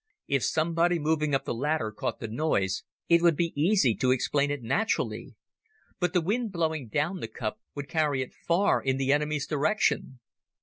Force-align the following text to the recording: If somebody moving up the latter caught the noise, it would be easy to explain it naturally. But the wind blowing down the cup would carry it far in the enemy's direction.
If 0.25 0.43
somebody 0.43 0.97
moving 0.97 1.35
up 1.35 1.45
the 1.45 1.53
latter 1.53 1.91
caught 1.91 2.19
the 2.19 2.27
noise, 2.27 2.83
it 3.07 3.21
would 3.21 3.35
be 3.35 3.53
easy 3.55 3.93
to 3.97 4.09
explain 4.09 4.49
it 4.49 4.63
naturally. 4.63 5.35
But 5.99 6.13
the 6.13 6.21
wind 6.21 6.51
blowing 6.51 6.87
down 6.87 7.19
the 7.19 7.27
cup 7.27 7.59
would 7.75 7.87
carry 7.87 8.23
it 8.23 8.33
far 8.33 8.81
in 8.81 8.97
the 8.97 9.13
enemy's 9.13 9.45
direction. 9.45 10.19